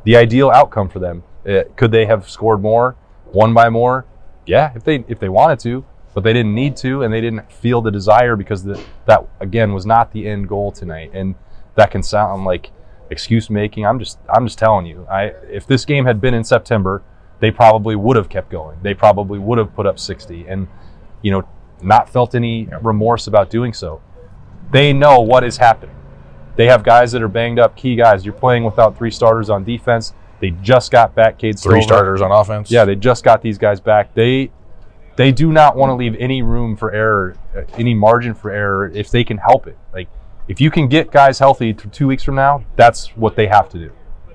the 0.03 0.15
ideal 0.15 0.51
outcome 0.51 0.89
for 0.89 0.99
them. 0.99 1.23
Uh, 1.43 1.63
could 1.75 1.91
they 1.91 2.05
have 2.05 2.29
scored 2.29 2.61
more, 2.61 2.95
won 3.33 3.55
by 3.55 3.69
more? 3.69 4.05
Yeah, 4.45 4.71
if 4.75 4.83
they 4.83 5.03
if 5.07 5.19
they 5.19 5.27
wanted 5.27 5.59
to, 5.61 5.83
but 6.13 6.23
they 6.23 6.33
didn't 6.33 6.53
need 6.53 6.77
to, 6.77 7.01
and 7.01 7.11
they 7.11 7.19
didn't 7.19 7.51
feel 7.51 7.81
the 7.81 7.89
desire 7.89 8.35
because 8.35 8.63
the, 8.63 8.79
that 9.05 9.25
again 9.39 9.73
was 9.73 9.87
not 9.87 10.11
the 10.11 10.27
end 10.27 10.47
goal 10.47 10.71
tonight. 10.71 11.09
And 11.15 11.33
that 11.73 11.89
can 11.89 12.03
sound 12.03 12.45
like 12.45 12.69
excuse 13.09 13.49
making. 13.49 13.87
I'm 13.87 13.97
just 13.97 14.19
I'm 14.29 14.45
just 14.45 14.59
telling 14.59 14.85
you. 14.85 15.07
I 15.09 15.33
if 15.49 15.65
this 15.65 15.83
game 15.83 16.05
had 16.05 16.21
been 16.21 16.35
in 16.35 16.43
September, 16.43 17.01
they 17.39 17.49
probably 17.49 17.95
would 17.95 18.15
have 18.15 18.29
kept 18.29 18.51
going. 18.51 18.77
They 18.83 18.93
probably 18.93 19.39
would 19.39 19.57
have 19.57 19.73
put 19.73 19.87
up 19.87 19.97
60, 19.97 20.45
and 20.47 20.67
you 21.23 21.31
know 21.31 21.47
not 21.81 22.07
felt 22.07 22.35
any 22.35 22.67
remorse 22.81 23.25
about 23.25 23.49
doing 23.49 23.73
so. 23.73 24.01
They 24.71 24.93
know 24.93 25.21
what 25.21 25.43
is 25.43 25.57
happening. 25.57 25.95
They 26.55 26.65
have 26.65 26.83
guys 26.83 27.11
that 27.11 27.21
are 27.21 27.27
banged 27.27 27.59
up, 27.59 27.75
key 27.75 27.95
guys. 27.95 28.25
You're 28.25 28.33
playing 28.33 28.63
without 28.63 28.97
three 28.97 29.11
starters 29.11 29.49
on 29.49 29.63
defense. 29.63 30.13
They 30.39 30.51
just 30.51 30.91
got 30.91 31.15
back 31.15 31.37
Cade 31.37 31.59
Three 31.59 31.81
Stover. 31.81 31.93
starters 31.93 32.21
on 32.21 32.31
offense. 32.31 32.71
Yeah, 32.71 32.85
they 32.85 32.95
just 32.95 33.23
got 33.23 33.41
these 33.41 33.57
guys 33.57 33.79
back. 33.79 34.13
They 34.13 34.51
they 35.15 35.31
do 35.31 35.51
not 35.51 35.75
want 35.75 35.89
to 35.89 35.95
leave 35.95 36.15
any 36.19 36.41
room 36.43 36.75
for 36.77 36.91
error, 36.91 37.35
uh, 37.55 37.61
any 37.73 37.93
margin 37.93 38.33
for 38.35 38.51
error 38.51 38.91
if 38.93 39.09
they 39.09 39.23
can 39.23 39.37
help 39.37 39.67
it. 39.67 39.77
Like 39.93 40.09
if 40.47 40.61
you 40.61 40.69
can 40.71 40.87
get 40.87 41.11
guys 41.11 41.39
healthy 41.39 41.73
two 41.73 42.07
weeks 42.07 42.23
from 42.23 42.35
now, 42.35 42.63
that's 42.75 43.09
what 43.15 43.35
they 43.35 43.47
have 43.47 43.69
to 43.69 43.77
do. 43.77 43.91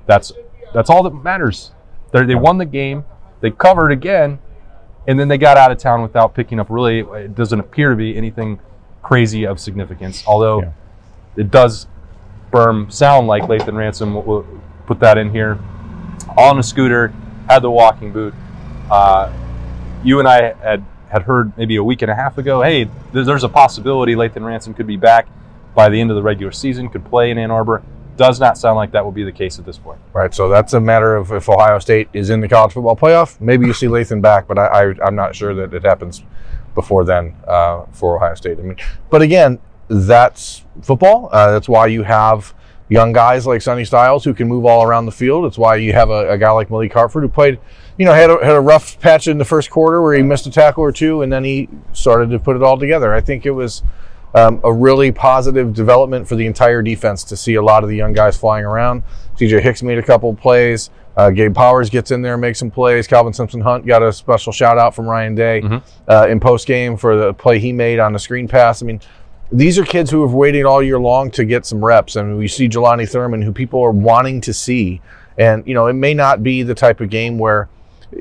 That's 0.07 0.33
that's 0.75 0.91
all 0.91 1.03
that 1.05 1.11
matters. 1.11 1.73
They're, 2.11 2.27
they 2.27 2.35
won 2.35 2.59
the 2.59 2.67
game. 2.67 3.05
They 3.41 3.51
covered 3.51 3.91
again, 3.91 4.39
and 5.07 5.19
then 5.19 5.29
they 5.29 5.39
got 5.39 5.57
out 5.57 5.73
of 5.73 5.79
town 5.79 6.03
without 6.03 6.35
picking 6.35 6.61
up. 6.61 6.69
Really, 6.69 7.01
it 7.01 7.35
doesn't 7.35 7.59
appear 7.59 7.91
to 7.91 7.97
be 7.97 8.17
anything 8.17 8.61
crazy 9.13 9.45
of 9.47 9.61
significance. 9.61 10.25
Although 10.27 10.63
Yeah. 10.63 10.71
it 11.37 11.51
does, 11.51 11.87
Berm 12.51 12.91
sound 12.91 13.27
like 13.29 13.43
Lathan 13.45 13.75
Ransom. 13.77 14.15
We'll, 14.15 14.23
we'll 14.23 14.47
put 14.87 15.01
that 15.01 15.19
in 15.19 15.31
here. 15.31 15.59
On 16.39 16.59
a 16.59 16.63
scooter, 16.63 17.13
had 17.49 17.61
the 17.61 17.71
walking 17.71 18.11
boot. 18.13 18.33
Uh, 18.91 19.31
you 20.03 20.19
and 20.19 20.27
I 20.29 20.55
had 20.63 20.83
had 21.11 21.23
heard 21.23 21.53
maybe 21.59 21.77
a 21.77 21.85
week 21.85 22.01
and 22.01 22.11
a 22.11 22.15
half 22.15 22.39
ago. 22.39 22.63
Hey, 22.63 22.89
there- 23.13 23.25
there's 23.25 23.45
a 23.45 23.49
possibility 23.51 24.15
Lathan 24.15 24.47
Ransom 24.47 24.73
could 24.73 24.87
be 24.87 24.97
back 24.97 25.27
by 25.75 25.91
the 25.91 26.01
end 26.01 26.11
of 26.11 26.17
the 26.17 26.23
regular 26.23 26.53
season. 26.53 26.89
Could 26.89 27.05
play 27.05 27.31
in 27.31 27.37
Ann 27.37 27.51
Arbor. 27.51 27.83
Does 28.17 28.41
not 28.41 28.57
sound 28.57 28.77
like 28.77 28.93
that 28.93 29.05
will 29.05 29.13
be 29.13 29.25
the 29.25 29.33
case 29.33 29.59
at 29.59 29.67
this 29.67 29.77
point. 29.79 29.99
Right. 30.15 30.35
So 30.35 30.49
that's 30.49 30.73
a 30.73 30.81
matter 30.81 31.15
of 31.17 31.31
if 31.33 31.49
Ohio 31.51 31.79
State 31.81 32.09
is 32.15 32.31
in 32.31 32.41
the 32.41 32.49
college 32.49 32.73
football 32.73 32.97
playoff, 32.97 33.39
maybe 33.41 33.67
you 33.67 33.73
see 33.75 33.87
Lathan 33.89 34.21
back, 34.23 34.47
but 34.47 34.59
I, 34.59 34.67
I, 34.67 34.95
I'm 35.07 35.15
not 35.15 35.35
sure 35.35 35.55
that 35.55 35.73
it 35.75 35.85
happens 35.85 36.23
before 36.75 37.05
then 37.05 37.35
uh, 37.47 37.85
for 37.93 38.17
Ohio 38.17 38.35
State. 38.35 38.59
I 38.59 38.63
mean, 38.63 38.77
but 39.11 39.23
again, 39.23 39.59
that's 39.89 40.65
football. 40.83 41.29
Uh, 41.33 41.53
that's 41.53 41.69
why 41.69 41.87
you 41.87 42.03
have 42.03 42.55
young 42.89 43.13
guys 43.13 43.47
like 43.47 43.63
Sonny 43.63 43.85
Styles 43.85 44.25
who 44.25 44.35
can 44.35 44.49
move 44.49 44.67
all 44.67 44.83
around 44.83 45.07
the 45.07 45.13
field. 45.13 45.47
It's 45.47 45.59
why 45.59 45.77
you 45.77 45.93
have 45.93 46.11
a, 46.11 46.31
a 46.33 46.39
guy 46.39 46.51
like 46.51 46.71
Malik 46.71 46.93
Hartford 46.93 47.23
who 47.23 47.29
played, 47.29 47.59
you 47.97 48.05
know, 48.05 48.13
had 48.13 48.31
a, 48.31 48.45
had 48.45 48.55
a 48.55 48.61
rough 48.61 49.01
patch 49.01 49.29
in 49.29 49.39
the 49.39 49.45
first 49.45 49.71
quarter 49.71 50.03
where 50.03 50.15
he 50.15 50.23
missed 50.23 50.47
a 50.47 50.51
tackle 50.51 50.85
or 50.85 50.93
two, 50.93 51.23
and 51.23 51.33
then 51.33 51.45
he 51.45 51.69
started 51.93 52.31
to 52.31 52.39
put 52.39 52.57
it 52.57 52.63
all 52.63 52.79
together. 52.79 53.15
I 53.15 53.21
think 53.21 53.47
it 53.47 53.51
was 53.51 53.83
um, 54.35 54.61
a 54.65 54.73
really 54.73 55.13
positive 55.13 55.73
development 55.73 56.29
for 56.29 56.37
the 56.37 56.47
entire 56.47 56.83
defense 56.83 57.25
to 57.25 57.37
see 57.37 57.55
a 57.55 57.63
lot 57.63 57.83
of 57.83 57.89
the 57.89 57.97
young 57.97 58.13
guys 58.13 58.37
flying 58.37 58.65
around. 58.65 59.03
CJ 59.39 59.61
Hicks 59.61 59.83
made 59.83 59.99
a 59.99 60.03
couple 60.03 60.35
plays. 60.35 60.91
Uh, 61.17 61.31
Gabe 61.31 61.55
Powers 61.55 61.91
gets 61.91 62.11
in 62.11 62.23
there, 62.23 62.37
makes 62.39 62.59
some 62.59 62.71
plays. 62.71 63.07
Calvin 63.07 63.33
Simpson 63.33 63.61
Hunt 63.61 63.87
got 63.87 64.03
a 64.03 64.13
special 64.13 64.53
shout 64.53 64.79
out 64.79 64.95
from 64.95 65.07
Ryan 65.07 65.35
Day 65.35 65.61
Mhm. 65.63 65.83
uh, 66.09 66.27
in 66.29 66.41
post 66.41 66.67
game 66.67 66.97
for 66.97 67.17
the 67.17 67.35
play 67.35 67.59
he 67.59 67.73
made 67.73 67.99
on 67.99 68.13
the 68.13 68.19
screen 68.19 68.49
pass. 68.49 68.83
I 68.83 68.87
mean, 68.87 69.01
these 69.51 69.79
are 69.79 69.85
kids 69.85 70.11
who 70.11 70.23
have 70.23 70.33
waited 70.33 70.65
all 70.65 70.83
year 70.83 70.99
long 70.99 71.31
to 71.33 71.45
get 71.45 71.67
some 71.67 71.85
reps. 71.85 72.17
and 72.17 72.39
we 72.39 72.49
see 72.49 72.69
Jelani 72.69 73.07
Thurman, 73.09 73.43
who 73.43 73.53
people 73.53 73.83
are 73.83 73.91
wanting 73.91 74.41
to 74.43 74.55
see. 74.55 75.01
And, 75.37 75.63
you 75.67 75.75
know, 75.75 75.87
it 75.87 75.93
may 75.95 76.15
not 76.15 76.43
be 76.43 76.63
the 76.63 76.75
type 76.75 77.01
of 77.01 77.11
game 77.11 77.39
where 77.39 77.69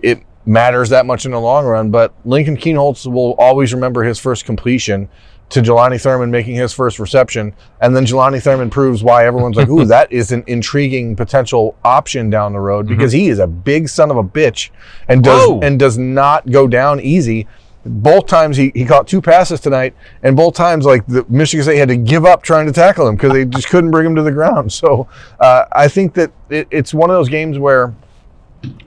it 0.01 0.19
matters 0.45 0.89
that 0.89 1.05
much 1.05 1.23
in 1.25 1.31
the 1.31 1.39
long 1.39 1.65
run, 1.65 1.91
but 1.91 2.13
Lincoln 2.25 2.57
Kienholz 2.57 3.05
will 3.09 3.35
always 3.37 3.73
remember 3.73 4.03
his 4.03 4.17
first 4.19 4.43
completion 4.43 5.07
to 5.51 5.61
Jelani 5.61 6.01
Thurman 6.01 6.31
making 6.31 6.55
his 6.55 6.73
first 6.73 6.97
reception. 6.97 7.53
And 7.81 7.95
then 7.95 8.05
Jelani 8.05 8.41
Thurman 8.41 8.69
proves 8.69 9.03
why 9.03 9.25
everyone's 9.25 9.57
like, 9.57 9.67
ooh, 9.67 9.85
that 9.85 10.11
is 10.11 10.31
an 10.31 10.43
intriguing 10.47 11.15
potential 11.15 11.75
option 11.83 12.29
down 12.29 12.53
the 12.53 12.59
road 12.59 12.87
because 12.87 13.11
he 13.11 13.27
is 13.27 13.39
a 13.39 13.47
big 13.47 13.89
son 13.89 14.11
of 14.11 14.17
a 14.17 14.23
bitch 14.23 14.69
and 15.07 15.23
does 15.23 15.47
Whoa. 15.47 15.59
and 15.59 15.77
does 15.77 15.97
not 15.97 16.49
go 16.49 16.67
down 16.67 17.01
easy. 17.01 17.47
Both 17.83 18.27
times 18.27 18.57
he, 18.57 18.71
he 18.75 18.85
caught 18.85 19.07
two 19.07 19.21
passes 19.21 19.59
tonight, 19.59 19.95
and 20.21 20.37
both 20.37 20.53
times 20.53 20.85
like 20.85 21.05
the 21.07 21.25
Michigan 21.27 21.63
State 21.63 21.77
had 21.77 21.89
to 21.89 21.97
give 21.97 22.25
up 22.25 22.43
trying 22.43 22.67
to 22.67 22.71
tackle 22.71 23.07
him 23.07 23.15
because 23.15 23.33
they 23.33 23.43
just 23.43 23.69
couldn't 23.69 23.89
bring 23.89 24.05
him 24.05 24.15
to 24.15 24.21
the 24.21 24.31
ground. 24.31 24.71
So 24.71 25.07
uh, 25.39 25.65
I 25.71 25.87
think 25.87 26.13
that 26.13 26.31
it, 26.49 26.67
it's 26.69 26.93
one 26.93 27.09
of 27.09 27.15
those 27.15 27.27
games 27.27 27.57
where 27.57 27.93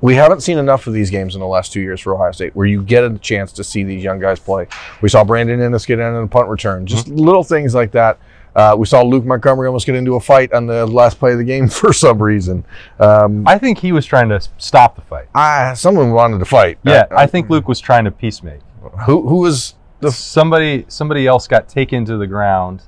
we 0.00 0.14
haven't 0.14 0.40
seen 0.40 0.58
enough 0.58 0.86
of 0.86 0.92
these 0.92 1.10
games 1.10 1.34
in 1.34 1.40
the 1.40 1.46
last 1.46 1.72
two 1.72 1.80
years 1.80 2.00
for 2.00 2.14
Ohio 2.14 2.32
State, 2.32 2.54
where 2.54 2.66
you 2.66 2.82
get 2.82 3.02
a 3.04 3.18
chance 3.18 3.52
to 3.52 3.64
see 3.64 3.82
these 3.82 4.02
young 4.04 4.18
guys 4.20 4.38
play. 4.38 4.66
We 5.02 5.08
saw 5.08 5.24
Brandon 5.24 5.58
Inniss 5.60 5.86
get 5.86 5.98
in 5.98 6.04
on 6.04 6.22
a 6.24 6.28
punt 6.28 6.48
return, 6.48 6.86
just 6.86 7.08
little 7.08 7.42
things 7.44 7.74
like 7.74 7.90
that. 7.92 8.18
Uh, 8.54 8.76
we 8.78 8.86
saw 8.86 9.02
Luke 9.02 9.24
Montgomery 9.24 9.66
almost 9.66 9.84
get 9.84 9.96
into 9.96 10.14
a 10.14 10.20
fight 10.20 10.52
on 10.52 10.66
the 10.66 10.86
last 10.86 11.18
play 11.18 11.32
of 11.32 11.38
the 11.38 11.44
game 11.44 11.66
for 11.80 11.92
some 11.92 12.22
reason. 12.22 12.64
Um, 13.00 13.46
I 13.48 13.58
think 13.58 13.78
he 13.78 13.90
was 13.90 14.06
trying 14.06 14.28
to 14.28 14.40
stop 14.58 14.94
the 14.94 15.02
fight. 15.02 15.26
I, 15.34 15.74
someone 15.74 16.12
wanted 16.12 16.38
to 16.38 16.44
fight. 16.44 16.78
Yeah, 16.84 17.06
Uh, 17.10 17.16
I 17.16 17.26
think 17.26 17.50
Luke 17.50 17.66
was 17.66 17.80
trying 17.80 18.04
to 18.04 18.12
peacemake. 18.12 18.60
who 19.06 19.26
who 19.28 19.38
was 19.38 19.74
the 20.00 20.12
somebody 20.12 20.84
somebody 20.86 21.26
else 21.26 21.48
got 21.48 21.68
taken 21.68 22.04
to 22.04 22.16
the 22.16 22.28
ground. 22.28 22.82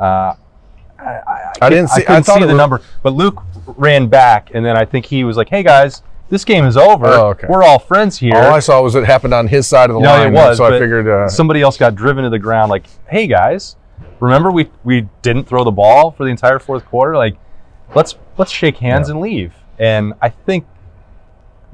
Uh, 0.00 0.34
I, 0.98 1.04
I, 1.04 1.52
I 1.62 1.70
didn't 1.70 1.90
see- 1.90 2.02
I 2.02 2.06
couldn't 2.06 2.22
thought 2.24 2.34
see 2.34 2.40
the 2.40 2.46
was- 2.48 2.56
number, 2.56 2.80
but 3.04 3.12
Luke 3.12 3.40
ran 3.76 4.08
back, 4.08 4.50
and 4.52 4.64
then 4.66 4.76
I 4.76 4.84
think 4.84 5.06
he 5.06 5.22
was 5.22 5.36
like, 5.36 5.48
"Hey 5.48 5.62
guys, 5.62 6.02
this 6.30 6.44
game 6.44 6.64
is 6.64 6.76
over. 6.76 7.06
Oh, 7.06 7.28
okay. 7.30 7.46
We're 7.48 7.62
all 7.62 7.78
friends 7.78 8.18
here." 8.18 8.34
All 8.36 8.54
I 8.54 8.60
saw 8.60 8.80
was 8.82 8.94
it 8.94 9.04
happened 9.04 9.34
on 9.34 9.46
his 9.48 9.66
side 9.66 9.90
of 9.90 9.94
the 9.94 10.00
No, 10.00 10.08
line, 10.08 10.28
it 10.28 10.32
was. 10.32 10.56
so 10.58 10.64
I 10.64 10.78
figured. 10.78 11.06
Uh, 11.08 11.28
somebody 11.28 11.60
else 11.62 11.76
got 11.76 11.94
driven 11.94 12.24
to 12.24 12.30
the 12.30 12.38
ground. 12.38 12.70
Like, 12.70 12.86
"Hey 13.08 13.26
guys, 13.26 13.76
remember 14.20 14.50
we 14.50 14.70
we 14.84 15.08
didn't 15.22 15.44
throw 15.44 15.64
the 15.64 15.70
ball 15.70 16.10
for 16.12 16.24
the 16.24 16.30
entire 16.30 16.58
fourth 16.58 16.84
quarter. 16.86 17.16
Like, 17.16 17.36
let's 17.94 18.16
let's 18.38 18.50
shake 18.50 18.78
hands 18.78 19.08
and 19.08 19.20
leave." 19.20 19.52
And 19.78 20.14
I 20.22 20.28
think 20.28 20.66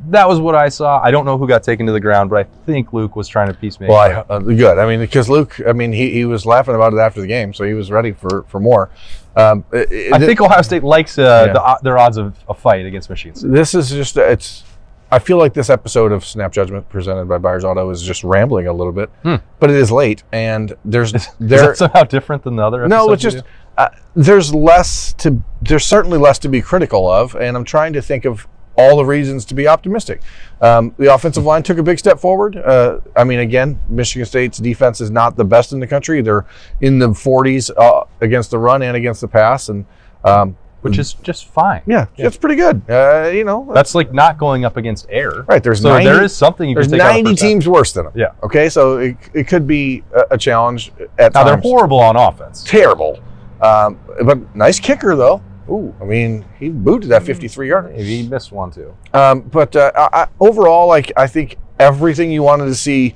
that 0.09 0.27
was 0.29 0.41
what 0.41 0.55
I 0.55 0.69
saw. 0.71 1.01
I 1.03 1.11
don't 1.11 1.25
know 1.27 1.37
who 1.39 1.47
got 1.47 1.63
taken 1.63 1.87
to 1.87 1.93
the 1.93 2.01
ground, 2.01 2.31
but 2.31 2.47
I 2.47 2.49
think 2.67 2.93
Luke 2.93 3.17
was 3.17 3.29
trying 3.29 3.49
to 3.49 3.55
peacemake. 3.55 3.89
well, 3.89 3.99
I, 3.99 4.35
uh, 4.35 4.39
good. 4.39 4.79
I 4.79 4.87
mean, 4.87 5.01
because 5.01 5.29
Luke, 5.29 5.61
I 5.67 5.73
mean, 5.73 5.93
he, 5.93 6.11
he 6.11 6.25
was 6.25 6.47
laughing 6.47 6.75
about 6.75 6.93
it 6.95 6.99
after 6.99 7.21
the 7.21 7.27
game, 7.27 7.53
so 7.53 7.65
he 7.65 7.75
was 7.75 7.91
ready 7.91 8.13
for 8.13 8.45
for 8.49 8.61
more. 8.61 8.91
Um, 9.37 9.65
it- 9.73 9.91
it- 9.93 10.13
I 10.13 10.19
think 10.19 10.41
Ohio 10.41 10.63
State 10.63 10.83
likes 10.83 11.19
uh, 11.19 11.45
Yeah. 11.47 11.53
the, 11.53 11.63
o- 11.73 11.79
their 11.83 11.99
odds 11.99 12.17
of 12.17 12.35
a 12.49 12.55
fight 12.55 12.87
against 12.87 13.09
Michigan 13.11 13.37
State. 13.37 13.53
this 13.53 13.75
is 13.75 13.91
just 13.91 14.17
it's 14.17 14.65
i 15.13 15.19
feel 15.19 15.39
like 15.39 15.53
this 15.55 15.71
episode 15.71 16.13
of 16.13 16.25
snap 16.25 16.53
judgment 16.53 16.89
presented 16.89 17.25
by 17.27 17.37
Byers 17.37 17.65
auto 17.65 17.91
is 17.91 18.01
just 18.01 18.23
rambling 18.23 18.69
a 18.69 18.73
little 18.73 18.93
bit 18.93 19.11
Hmm. 19.25 19.37
but 19.59 19.69
it 19.69 19.75
is 19.77 19.91
late 19.91 20.23
and 20.31 20.73
there's 20.85 21.13
Is 21.15 21.29
there 21.41 21.75
somehow 21.75 22.05
different 22.05 22.45
than 22.45 22.55
the 22.57 22.65
other? 22.65 22.87
no 22.87 23.11
it's 23.13 23.21
just 23.23 23.43
uh, 23.77 23.89
there's 24.15 24.55
less 24.55 25.13
to 25.15 25.43
there's 25.63 25.85
certainly 25.85 26.17
less 26.19 26.39
to 26.41 26.49
be 26.49 26.61
critical 26.63 27.11
of 27.11 27.35
and 27.35 27.57
i'm 27.57 27.65
trying 27.65 27.93
to 27.95 28.01
think 28.03 28.25
of 28.25 28.47
all 28.81 28.97
the 28.97 29.05
reasons 29.05 29.45
to 29.45 29.55
be 29.55 29.69
optimistic 29.69 30.23
um, 30.61 30.95
the 30.99 31.13
offensive 31.13 31.45
line 31.45 31.63
took 31.63 31.79
a 31.79 31.83
big 31.83 31.99
step 31.99 32.19
forward 32.19 32.57
uh, 32.57 33.01
i 33.17 33.25
mean 33.25 33.41
again 33.41 33.79
michigan 33.89 34.27
state's 34.27 34.59
defense 34.59 35.01
is 35.01 35.11
not 35.11 35.37
the 35.37 35.45
best 35.45 35.73
in 35.73 35.81
the 35.81 35.87
country 35.87 36.23
they're 36.23 36.47
in 36.81 36.99
the 36.99 37.09
40s 37.09 37.71
uh, 37.77 38.05
against 38.21 38.51
the 38.51 38.59
run 38.59 38.83
and 38.83 38.97
against 38.97 39.21
the 39.21 39.29
pass 39.29 39.69
and 39.69 39.85
um, 40.25 40.57
which 40.83 40.99
is 40.99 41.13
just 41.13 41.47
fine. 41.47 41.83
yeah, 41.87 42.07
it's 42.17 42.39
pretty 42.39 42.57
good 42.57 42.83
uh, 42.89 43.31
you 43.33 43.45
know 43.45 43.71
That's 43.75 43.95
like 43.95 44.13
not 44.15 44.39
going 44.39 44.65
up 44.65 44.79
against 44.79 45.07
air. 45.11 45.43
Right, 45.43 45.63
there's 45.63 45.83
so 45.83 45.91
90 45.91 46.05
there 46.05 46.23
is 46.23 46.35
something 46.35 46.69
you 46.69 46.75
There's 46.75 46.87
can 46.87 46.93
take 46.93 47.03
out 47.03 47.19
of 47.19 47.25
90 47.25 47.41
teams 47.41 47.69
worse 47.69 47.93
than 47.93 48.05
them. 48.05 48.15
Yeah. 48.17 48.33
Okay, 48.43 48.71
so 48.71 48.97
it, 48.99 49.17
it 49.35 49.47
could 49.47 49.67
be 49.67 50.03
a, 50.15 50.35
a 50.35 50.39
challenge 50.39 50.93
at 51.19 51.35
Now 51.35 51.45
they're 51.45 51.59
horrible 51.59 52.01
on 52.01 52.17
offense. 52.17 52.65
Terrible. 52.65 53.21
Um, 53.61 53.99
but 54.25 54.55
nice 54.57 54.81
kicker, 54.81 55.15
though. 55.17 55.43
Ooh, 55.71 55.95
I 56.01 56.05
mean, 56.05 56.45
he 56.59 56.69
booted 56.69 57.11
that 57.11 57.23
53 57.23 57.69
yarder. 57.69 57.93
He 57.93 58.27
missed 58.27 58.51
one 58.51 58.73
too. 58.73 58.97
Um, 59.15 59.43
but 59.43 59.77
uh, 59.77 59.93
I, 59.95 60.27
overall, 60.41 60.89
like, 60.89 61.13
I 61.17 61.29
think 61.29 61.59
everything 61.79 62.33
you 62.33 62.43
wanted 62.43 62.65
to 62.67 62.75
see, 62.75 63.15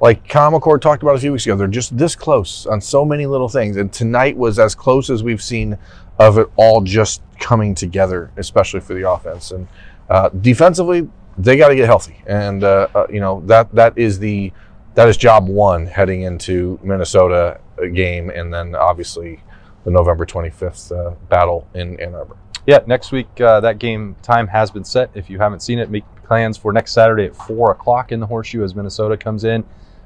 like 0.00 0.28
Kyle 0.28 0.52
McCord 0.52 0.80
talked 0.80 1.02
about 1.02 1.16
a 1.16 1.18
few 1.18 1.32
weeks 1.32 1.46
ago, 1.46 1.56
they're 1.56 1.66
just 1.66 1.96
this 1.96 2.14
close 2.14 2.64
on 2.66 2.80
so 2.80 3.04
many 3.04 3.26
little 3.26 3.48
things. 3.48 3.76
And 3.76 3.92
tonight 3.92 4.36
was 4.36 4.58
as 4.58 4.74
close 4.74 5.10
as 5.10 5.24
we've 5.24 5.42
seen 5.42 5.78
of 6.18 6.38
it 6.38 6.48
all 6.56 6.80
just 6.80 7.22
coming 7.40 7.74
together, 7.74 8.30
especially 8.36 8.80
for 8.80 8.94
the 8.94 9.10
offense. 9.10 9.50
And 9.50 9.66
uh, 10.08 10.28
defensively, 10.28 11.08
they 11.36 11.56
got 11.56 11.68
to 11.68 11.76
get 11.76 11.86
healthy. 11.86 12.22
And, 12.26 12.62
uh, 12.62 12.88
uh, 12.94 13.06
you 13.10 13.20
know, 13.20 13.42
that 13.46 13.74
that 13.74 13.98
is 13.98 14.18
the 14.18 14.52
that 14.94 15.08
is 15.08 15.16
job 15.16 15.46
one 15.46 15.86
heading 15.86 16.22
into 16.22 16.78
Minnesota 16.82 17.60
uh, 17.78 17.86
game. 17.86 18.30
And 18.30 18.54
then 18.54 18.74
obviously 18.74 19.42
the 19.86 19.92
November 19.92 20.26
25th 20.26 20.90
uh, 20.90 21.14
battle 21.28 21.66
in 21.72 21.98
Ann 22.00 22.14
Arbor. 22.14 22.36
Yeah, 22.66 22.80
next 22.86 23.12
week 23.12 23.40
uh, 23.40 23.60
that 23.60 23.78
game 23.78 24.16
time 24.20 24.48
has 24.48 24.72
been 24.72 24.84
set. 24.84 25.10
If 25.14 25.30
you 25.30 25.38
haven't 25.38 25.60
seen 25.60 25.78
it, 25.78 25.88
make 25.88 26.04
plans 26.24 26.58
for 26.58 26.72
next 26.72 26.92
Saturday 26.92 27.26
at 27.26 27.36
four 27.36 27.70
o'clock 27.70 28.10
in 28.10 28.18
the 28.18 28.26
Horseshoe 28.26 28.64
as 28.64 28.74
Minnesota 28.74 29.16
comes 29.16 29.44
in. 29.44 29.64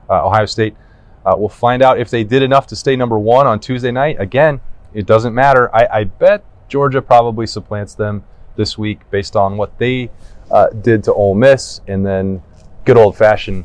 Uh, 0.09 0.27
Ohio 0.27 0.45
State. 0.45 0.77
Uh, 1.25 1.35
we'll 1.37 1.49
find 1.49 1.83
out 1.83 1.99
if 1.99 2.11
they 2.11 2.23
did 2.25 2.43
enough 2.43 2.67
to 2.67 2.77
stay 2.77 2.95
number 2.95 3.19
one 3.19 3.47
on 3.47 3.59
Tuesday 3.59 3.91
night. 3.91 4.21
Again, 4.21 4.61
it 4.93 5.07
doesn't 5.07 5.35
matter. 5.35 5.75
I, 5.75 5.89
I 5.91 6.05
bet 6.05 6.45
Georgia 6.69 7.01
probably 7.01 7.47
supplants 7.47 7.95
them 7.95 8.23
this 8.57 8.77
week 8.77 9.01
based 9.11 9.35
on 9.35 9.57
what 9.57 9.79
they 9.79 10.11
uh, 10.51 10.69
did 10.69 11.05
to 11.05 11.15
Ole 11.15 11.35
Miss 11.35 11.81
and 11.87 12.05
then 12.05 12.43
good 12.85 12.99
old 12.99 13.17
fashioned 13.17 13.65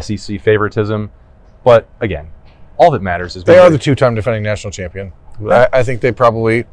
SEC 0.00 0.40
favoritism. 0.40 1.12
But 1.62 1.88
again, 2.00 2.32
all 2.78 2.90
that 2.90 3.02
matters 3.02 3.36
is 3.36 3.44
They 3.44 3.58
are 3.58 3.70
the 3.70 3.78
two-time 3.78 4.16
defending 4.16 4.42
national 4.42 4.72
champion. 4.72 5.12
I, 5.50 5.68
I 5.72 5.82
think 5.82 6.00
they 6.00 6.12
probably 6.12 6.64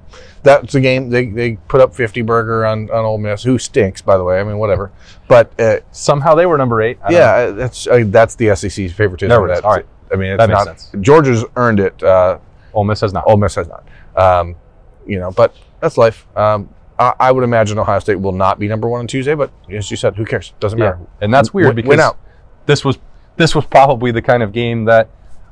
that's 0.43 0.73
a 0.75 0.79
game 0.81 1.09
they, 1.09 1.25
they 1.27 1.55
put 1.67 1.81
up 1.81 1.93
50 1.93 2.21
burger 2.21 2.65
on 2.65 2.89
on 2.91 3.05
Ole 3.05 3.17
Miss, 3.17 3.43
who 3.43 3.57
stinks 3.57 4.01
by 4.01 4.17
the 4.17 4.23
way. 4.23 4.39
I 4.39 4.43
mean 4.43 4.57
whatever, 4.57 4.91
but 5.27 5.57
uh, 5.59 5.79
somehow 5.91 6.35
they 6.35 6.45
were 6.45 6.57
number 6.57 6.81
eight. 6.81 6.97
I 7.03 7.11
know. 7.11 7.17
yeah, 7.17 7.31
uh, 7.33 7.51
that's 7.51 7.87
uh, 7.87 8.03
that's 8.07 8.35
the 8.35 8.55
SEC's 8.55 8.93
favoritism. 8.93 9.31
Is. 9.49 9.57
That- 9.57 9.65
All 9.65 9.75
right. 9.75 9.85
I 10.11 10.15
mean 10.15 10.31
it's 10.31 10.39
That 10.39 10.49
makes 10.49 10.65
not 10.65 10.79
sense. 10.79 10.91
Georgia's 11.03 11.45
earned 11.55 11.79
it. 11.79 12.01
Uh, 12.01 12.39
Ole 12.73 12.83
Miss 12.83 13.01
has 13.01 13.13
not. 13.13 13.25
Ole 13.27 13.37
Miss 13.37 13.55
has 13.55 13.67
not. 13.67 13.83
Um, 14.15 14.55
you 15.05 15.19
know, 15.19 15.31
but 15.31 15.55
that's 15.79 15.97
life. 15.97 16.25
Um, 16.37 16.69
I, 16.97 17.13
I 17.19 17.31
would 17.31 17.43
imagine 17.43 17.77
Ohio 17.79 17.99
State 17.99 18.15
will 18.19 18.31
not 18.31 18.59
be 18.59 18.67
number 18.67 18.87
one 18.89 18.99
on 19.01 19.07
Tuesday, 19.07 19.33
but 19.35 19.51
as 19.71 19.89
you 19.89 19.97
said, 19.97 20.15
who 20.15 20.25
cares? 20.25 20.53
Doesn't 20.59 20.77
Yeah, 20.79 20.85
matter. 20.91 20.99
and 21.21 21.33
that's 21.33 21.53
weird 21.53 21.67
Win- 21.75 21.75
because 21.87 22.13
this 22.65 22.83
was 22.85 22.97
this 23.37 23.55
was 23.55 23.65
probably 23.65 24.11
the 24.11 24.21
kind 24.21 24.43
of 24.43 24.51
game 24.51 24.85
that 24.85 25.09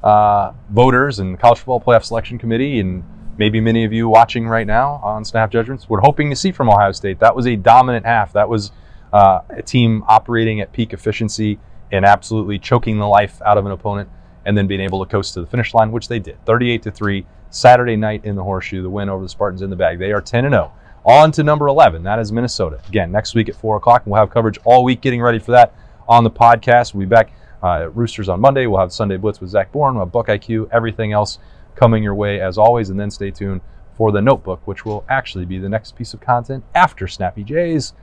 uh, 0.08 0.54
voters 0.70 1.20
and 1.20 1.38
college 1.38 1.60
football 1.60 1.82
playoff 1.82 2.06
selection 2.06 2.38
committee 2.38 2.80
and 2.80 3.04
maybe 3.38 3.60
many 3.60 3.84
of 3.84 3.92
you 3.92 4.08
watching 4.08 4.48
right 4.48 4.66
now 4.66 5.02
on 5.04 5.26
Snap 5.26 5.52
Judgments 5.52 5.90
were 5.90 6.00
hoping 6.00 6.30
to 6.30 6.36
see 6.36 6.54
from 6.54 6.70
Ohio 6.70 6.94
State. 6.94 7.20
That 7.20 7.36
was 7.36 7.46
a 7.46 7.58
dominant 7.58 8.06
half. 8.06 8.32
That 8.32 8.48
was 8.48 8.72
uh, 9.12 9.42
a 9.50 9.62
team 9.62 10.06
operating 10.08 10.62
at 10.62 10.72
peak 10.72 10.94
efficiency 10.94 11.60
and 11.92 12.06
absolutely 12.06 12.58
choking 12.58 13.00
the 13.00 13.08
life 13.08 13.42
out 13.46 13.58
of 13.58 13.66
an 13.66 13.72
opponent, 13.74 14.10
and 14.46 14.58
then 14.58 14.66
being 14.66 14.80
able 14.80 15.04
to 15.06 15.12
coast 15.12 15.34
to 15.34 15.42
the 15.42 15.48
finish 15.48 15.74
line, 15.74 15.92
which 15.92 16.08
they 16.08 16.20
did. 16.20 16.38
38 16.46 16.84
to 16.84 16.92
three 16.92 17.26
Saturday 17.50 17.98
night 17.98 18.24
in 18.24 18.36
the 18.38 18.44
Horseshoe, 18.44 18.82
the 18.82 18.90
win 18.90 19.10
over 19.10 19.24
the 19.24 19.30
Spartans 19.30 19.62
in 19.62 19.70
the 19.70 19.76
bag. 19.76 20.00
They 20.00 20.14
are 20.14 20.22
10 20.22 20.46
and 20.46 20.54
0. 20.54 20.72
On 21.06 21.32
to 21.34 21.44
number 21.44 21.68
11. 21.68 22.04
That 22.04 22.20
is 22.20 22.32
Minnesota. 22.32 22.80
Again, 22.88 23.12
next 23.12 23.36
week 23.36 23.50
at 23.50 23.56
4 23.56 23.76
o'clock. 23.78 24.04
And 24.06 24.12
we'll 24.12 24.22
have 24.22 24.30
coverage 24.30 24.58
all 24.64 24.86
week 24.86 25.02
getting 25.02 25.22
ready 25.22 25.40
for 25.40 25.52
that 25.52 25.74
on 26.08 26.24
the 26.24 26.32
podcast. 26.32 26.94
We'll 26.94 27.08
be 27.08 27.10
back 27.10 27.32
uh, 27.64 27.90
Roosters 27.90 28.30
on 28.30 28.40
Monday. 28.40 28.68
We'll 28.68 28.80
have 28.80 28.92
Sunday 28.92 29.18
Blitz 29.18 29.42
with 29.42 29.50
Zach 29.50 29.72
Bourne. 29.72 29.96
We'll 29.96 30.06
have 30.06 30.12
Buck 30.12 30.28
IQ, 30.28 30.70
everything 30.72 31.12
else 31.12 31.40
coming 31.76 32.04
your 32.04 32.16
way 32.16 32.40
as 32.42 32.58
always. 32.58 32.90
And 32.90 33.00
then 33.00 33.12
stay 33.12 33.32
tuned 33.32 33.62
for 33.96 34.12
the 34.12 34.22
notebook, 34.22 34.62
which 34.66 34.86
will 34.86 35.04
actually 35.10 35.46
be 35.46 35.58
the 35.58 35.70
next 35.70 35.96
piece 35.96 36.14
of 36.14 36.20
content 36.20 36.64
after 36.76 37.08
Snappy 37.08 37.44
Jays, 37.44 37.94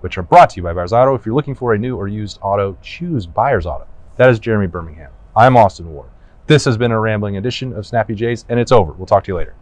which 0.00 0.18
are 0.18 0.22
brought 0.22 0.50
to 0.50 0.56
you 0.56 0.62
by 0.62 0.72
Byers 0.72 0.92
Auto. 0.92 1.14
If 1.14 1.24
you're 1.24 1.34
looking 1.34 1.54
for 1.54 1.72
a 1.72 1.78
new 1.78 1.96
or 1.96 2.06
used 2.06 2.38
auto, 2.42 2.76
choose 2.82 3.26
Byers 3.26 3.66
Auto. 3.66 3.86
That 4.16 4.28
is 4.28 4.38
Jeremy 4.38 4.66
Birmingham. 4.66 5.10
I'm 5.36 5.56
Austin 5.56 5.90
Ward. 5.92 6.10
This 6.46 6.64
has 6.64 6.76
been 6.76 6.92
a 6.92 7.00
rambling 7.00 7.36
edition 7.36 7.72
of 7.72 7.86
Snappy 7.86 8.14
Jays, 8.14 8.44
and 8.48 8.58
it's 8.58 8.72
over. 8.72 8.92
We'll 8.92 9.06
talk 9.06 9.24
to 9.24 9.32
you 9.32 9.36
later. 9.36 9.54